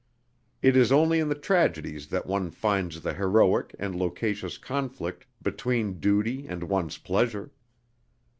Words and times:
It 0.63 0.75
is 0.75 0.91
only 0.91 1.19
in 1.19 1.29
the 1.29 1.35
tragedies 1.35 2.07
that 2.07 2.25
one 2.25 2.49
finds 2.49 3.01
the 3.01 3.13
heroic 3.13 3.75
and 3.77 3.95
loquacious 3.95 4.57
conflict 4.57 5.27
between 5.43 5.99
duty 5.99 6.47
and 6.47 6.63
one's 6.63 6.97
pleasure. 6.97 7.51